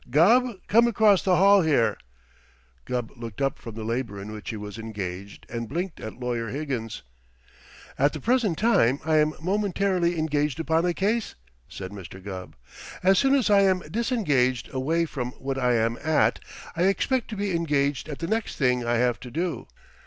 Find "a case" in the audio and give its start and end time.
10.87-11.35